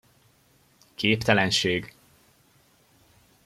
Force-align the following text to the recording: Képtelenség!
Képtelenség! 0.95 1.93